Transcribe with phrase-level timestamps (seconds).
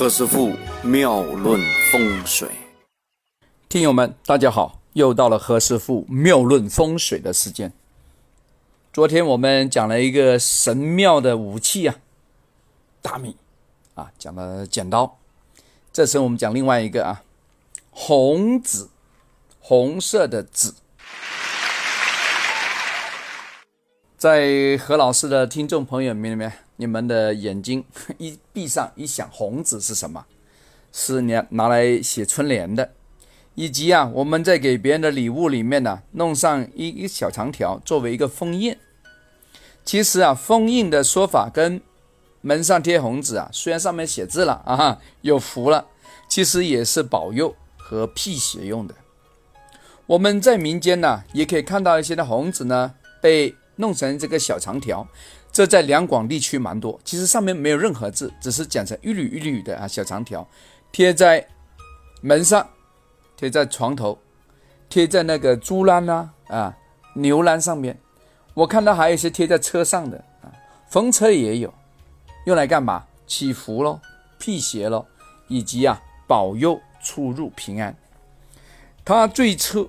[0.00, 1.60] 何师傅妙论
[1.92, 2.48] 风水，
[3.68, 7.70] 听友们，大家好，又到了何师傅妙论风水的时间。
[8.94, 11.96] 昨天我们讲了一个神妙的武器啊，
[13.02, 13.36] 大米
[13.94, 15.18] 啊，讲了剪刀。
[15.92, 17.22] 这次我们讲另外一个啊，
[17.90, 18.88] 红纸，
[19.60, 20.72] 红色的纸。
[24.16, 26.50] 在何老师的听众朋友们里面，
[26.80, 27.84] 你们的眼睛
[28.16, 30.24] 一闭上，一想，红纸是什么？
[30.90, 32.92] 是拿拿来写春联的，
[33.54, 38.74] 以及啊，我们在给别人的礼物里面呢，弄上一一小长条作为一个封印。
[39.84, 41.82] 其实啊，封印的说法跟
[42.40, 45.86] 门上贴红纸啊，虽然上面写字了啊，有福了，
[46.30, 48.94] 其实也是保佑和辟邪用的。
[50.06, 53.54] 我们在民间呢，也可以看到一些的红纸呢，被。
[53.76, 55.08] 弄成这个小长条，
[55.52, 56.98] 这在两广地区蛮多。
[57.04, 60.46] 其实上面没有任何字，只是剪成一缕一缕的啊小长条，
[60.92, 61.46] 贴在
[62.20, 62.68] 门上，
[63.36, 64.18] 贴在床头，
[64.88, 66.76] 贴在那个猪栏呐啊
[67.14, 67.98] 牛栏上面。
[68.54, 70.52] 我看到还有一些贴在车上的啊，
[70.88, 71.72] 风车也有，
[72.46, 73.04] 用来干嘛？
[73.26, 74.00] 祈福喽，
[74.38, 75.06] 辟邪喽，
[75.48, 77.96] 以及啊保佑出入平安。
[79.04, 79.88] 它最初。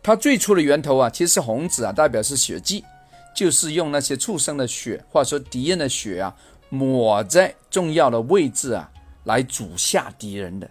[0.00, 2.82] 它最初的源头啊，其实是红纸啊，代表是血迹，
[3.38, 6.36] 就是用那些畜生的血，或者说敌人的血啊，
[6.70, 8.90] 抹在重要的位置啊，
[9.22, 10.68] 来主吓敌人的。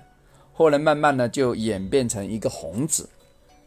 [0.52, 3.08] 后来慢慢呢，就演变成一个红纸，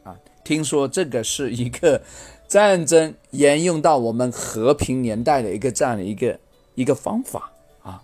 [0.04, 1.98] 啊，听说这个是一个
[2.46, 6.38] 战争沿用到我们和平年代的一个这样的一个
[6.74, 7.50] 一个方法
[7.82, 8.02] 啊，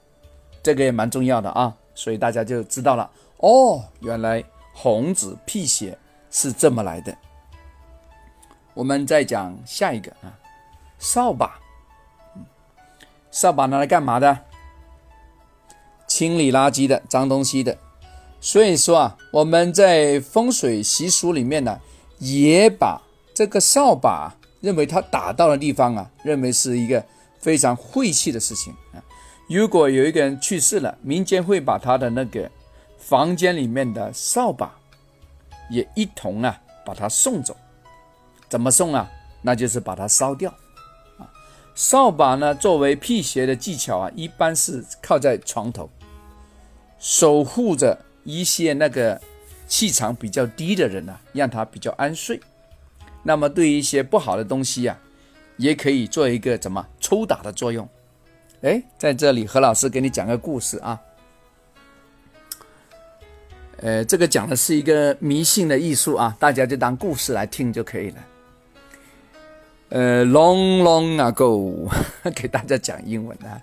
[0.62, 3.10] 这个也蛮重要的啊，所以大家就知道了
[3.41, 5.98] 哦，原来红纸辟邪
[6.31, 7.14] 是这么来的。
[8.72, 10.33] 我们再讲下一个啊，
[10.98, 11.61] 扫把，
[13.30, 14.39] 扫把拿来干嘛的？
[16.06, 17.77] 清理垃圾的，脏东西的。
[18.41, 21.80] 所以说啊，我们在风水习俗里面呢，
[22.19, 23.00] 也把
[23.34, 27.04] 这个扫把认为它打到的地方啊，认为是一个
[27.41, 29.03] 非常晦气的事情啊。
[29.49, 32.50] 如果有一个人去世了，民间会把他的那个
[32.99, 34.75] 房间里面的扫把
[35.70, 37.56] 也一同啊，把它送走。
[38.49, 39.10] 怎么送啊？
[39.43, 40.53] 那就是把它烧掉，
[41.76, 45.91] 扫把呢作为辟邪的技巧啊，一般是靠在床头，
[46.98, 49.20] 守护着一些那个
[49.69, 52.41] 气场比较低的人呢，让他比较安睡。
[53.22, 54.98] 那么对一些不好的东西呀，
[55.59, 57.87] 也可以做一个怎么抽打的作用。
[58.62, 60.98] 哎，在这里何老师给你讲个故事啊，
[63.82, 68.25] 呃，这个讲的是一个迷信的艺术啊，大家就当故事来听就可以了。
[69.96, 71.88] 呃，long long ago，
[72.36, 73.58] 给大家讲英文啊。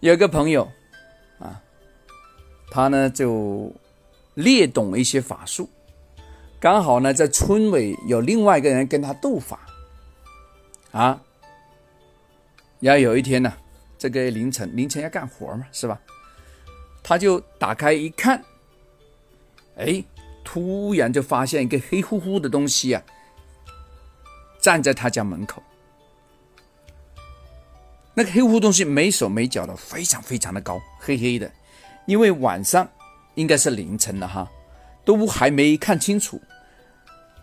[0.00, 0.68] 有个朋友
[1.38, 1.62] 啊，
[2.68, 3.72] 他呢就
[4.34, 5.68] 略懂一些法术，
[6.58, 9.60] 刚好呢在村尾有另外一个人跟他斗法
[10.90, 11.22] 啊。
[12.80, 13.52] 然后有一天呢，
[13.96, 15.96] 这个凌晨凌晨要干活嘛，是吧？
[17.04, 18.42] 他就打开一看，
[19.76, 20.02] 哎，
[20.42, 23.00] 突然就发现一个黑乎乎的东西啊。
[24.64, 25.62] 站在他家门口，
[28.14, 31.52] 那个黑乎东西没手没脚的，非常非常的高，黑黑的。
[32.06, 32.88] 因为晚上
[33.34, 34.50] 应该是凌晨了哈，
[35.04, 36.40] 都还没看清楚。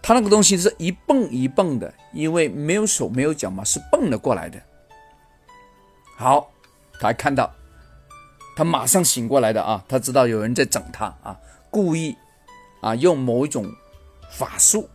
[0.01, 4.59] 他那个东西是一蹦一蹦的，因为没有手没有脚嘛，是蹦了过来的。
[6.17, 6.51] 好，
[6.99, 7.53] 他看到，
[8.55, 11.39] 他马上醒过来的啊，他知道有人在整他啊，
[11.69, 12.17] 故意
[12.81, 13.71] 啊用某一种
[14.31, 14.89] 法术。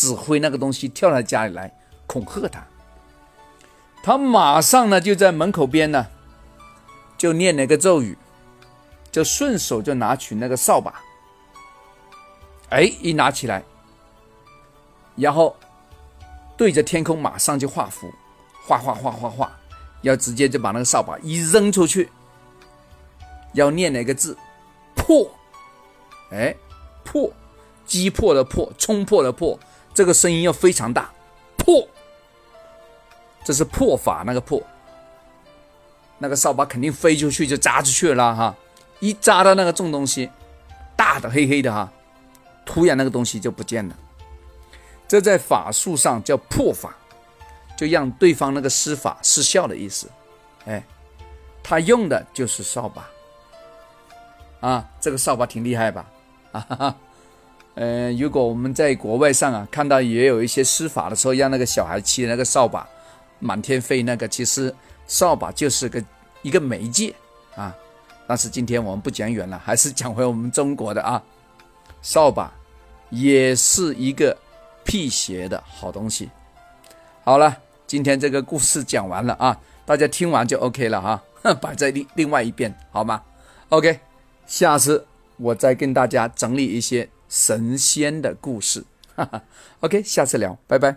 [0.00, 1.70] 指挥那个东西跳到家里来
[2.06, 2.66] 恐吓他，
[4.02, 6.06] 他马上呢就在门口边呢，
[7.18, 8.16] 就念了一个咒语，
[9.12, 11.02] 就顺手就拿取那个扫把，
[12.70, 13.62] 哎，一拿起来，
[15.16, 15.54] 然后
[16.56, 18.10] 对着天空马上就画符，
[18.66, 19.52] 画画画画画，
[20.00, 22.08] 要直接就把那个扫把一扔出去，
[23.52, 24.34] 要念哪个字？
[24.94, 25.30] 破，
[26.30, 26.56] 哎，
[27.04, 27.30] 破，
[27.84, 29.60] 击破的破，冲破的破。
[29.92, 31.10] 这个声音要非常大，
[31.56, 31.86] 破，
[33.44, 34.62] 这是破法那个破，
[36.18, 38.54] 那个扫把肯定飞出去就扎出去了哈，
[39.00, 40.30] 一扎到那个重东西，
[40.96, 41.92] 大的黑黑的哈，
[42.64, 43.96] 突然那个东西就不见了，
[45.08, 46.94] 这在法术上叫破法，
[47.76, 50.08] 就让对方那个施法失效的意思，
[50.66, 50.82] 哎，
[51.62, 53.06] 他用的就是扫把，
[54.68, 56.06] 啊，这个扫把挺厉害吧，
[56.52, 56.96] 啊哈哈。
[57.74, 62.86] 呃，如果我们在国外上啊，看到也有一些施法的时候，让那个小孩骑那个扫把
[63.38, 64.74] 满天飞，那个其实
[65.06, 66.02] 扫把就是个
[66.42, 67.14] 一个媒介
[67.54, 67.74] 啊，
[68.26, 71.22] 但是今天我们不讲远了，还是讲回我们中国的啊，
[72.02, 72.52] 扫把
[73.08, 74.36] 也是一个
[74.84, 76.28] 辟邪的好东西。
[77.24, 77.56] 好了，
[77.86, 81.22] 今天这个故事讲完了啊，大家听完就 OK 了哈，
[81.62, 83.22] 摆在另另外一边好吗
[83.68, 84.00] ？OK，
[84.46, 85.06] 下次
[85.36, 88.84] 我再跟大家整理一些神仙的故事。
[89.14, 89.42] 哈 哈
[89.80, 90.96] OK，下次聊，拜拜。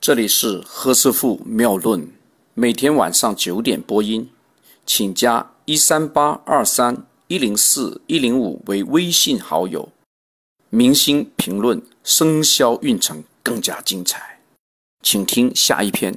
[0.00, 2.08] 这里是何师傅妙论，
[2.54, 4.30] 每天晚上九点播音，
[4.84, 9.92] 请加一三八二三一零四一零五为微信好友。
[10.70, 14.40] 明星评论生肖运程更加精彩，
[15.02, 16.16] 请听下一篇。